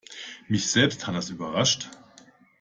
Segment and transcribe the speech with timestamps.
[0.47, 1.91] Mich selbst hat das überrascht.